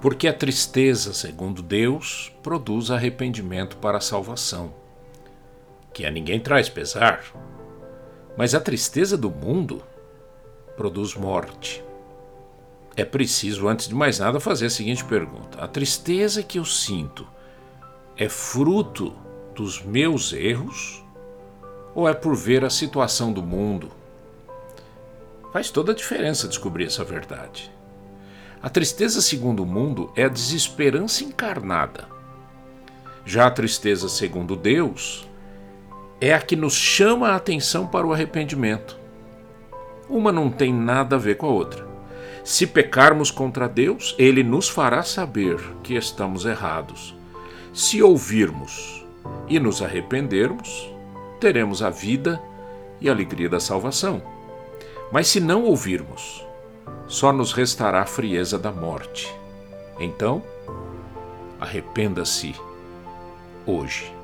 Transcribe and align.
Porque 0.00 0.26
a 0.26 0.32
tristeza, 0.32 1.12
segundo 1.12 1.62
Deus, 1.62 2.32
produz 2.42 2.90
arrependimento 2.90 3.76
para 3.76 3.98
a 3.98 4.00
salvação, 4.00 4.72
que 5.92 6.06
a 6.06 6.10
ninguém 6.10 6.40
traz 6.40 6.70
pesar. 6.70 7.24
Mas 8.36 8.54
a 8.54 8.60
tristeza 8.60 9.16
do 9.16 9.30
mundo 9.30 9.82
produz 10.74 11.14
morte. 11.14 11.84
É 12.96 13.04
preciso, 13.04 13.68
antes 13.68 13.88
de 13.88 13.94
mais 13.94 14.18
nada, 14.18 14.40
fazer 14.40 14.66
a 14.66 14.70
seguinte 14.70 15.04
pergunta: 15.04 15.62
a 15.62 15.68
tristeza 15.68 16.42
que 16.42 16.58
eu 16.58 16.64
sinto 16.64 17.26
é 18.16 18.28
fruto 18.28 19.14
dos 19.54 19.82
meus 19.82 20.32
erros 20.32 21.04
ou 21.94 22.08
é 22.08 22.14
por 22.14 22.34
ver 22.34 22.64
a 22.64 22.70
situação 22.70 23.32
do 23.32 23.42
mundo? 23.42 23.90
Faz 25.52 25.70
toda 25.70 25.92
a 25.92 25.94
diferença 25.94 26.48
descobrir 26.48 26.86
essa 26.86 27.04
verdade. 27.04 27.70
A 28.62 28.68
tristeza, 28.68 29.22
segundo 29.22 29.62
o 29.62 29.66
mundo, 29.66 30.12
é 30.14 30.24
a 30.24 30.28
desesperança 30.28 31.24
encarnada. 31.24 32.06
Já 33.24 33.46
a 33.46 33.50
tristeza, 33.50 34.06
segundo 34.06 34.54
Deus, 34.54 35.26
é 36.20 36.34
a 36.34 36.40
que 36.40 36.54
nos 36.54 36.74
chama 36.74 37.30
a 37.30 37.36
atenção 37.36 37.86
para 37.86 38.06
o 38.06 38.12
arrependimento. 38.12 38.98
Uma 40.10 40.30
não 40.30 40.50
tem 40.50 40.74
nada 40.74 41.16
a 41.16 41.18
ver 41.18 41.38
com 41.38 41.46
a 41.46 41.50
outra. 41.50 41.88
Se 42.44 42.66
pecarmos 42.66 43.30
contra 43.30 43.66
Deus, 43.66 44.14
Ele 44.18 44.42
nos 44.42 44.68
fará 44.68 45.02
saber 45.02 45.58
que 45.82 45.94
estamos 45.94 46.44
errados. 46.44 47.14
Se 47.72 48.02
ouvirmos 48.02 49.06
e 49.48 49.58
nos 49.58 49.80
arrependermos, 49.80 50.92
teremos 51.40 51.82
a 51.82 51.88
vida 51.88 52.38
e 53.00 53.08
a 53.08 53.12
alegria 53.12 53.48
da 53.48 53.60
salvação. 53.60 54.22
Mas 55.10 55.28
se 55.28 55.40
não 55.40 55.64
ouvirmos, 55.64 56.44
só 57.06 57.32
nos 57.32 57.52
restará 57.52 58.02
a 58.02 58.06
frieza 58.06 58.58
da 58.58 58.70
morte. 58.70 59.32
Então, 59.98 60.42
arrependa-se 61.60 62.54
hoje. 63.66 64.19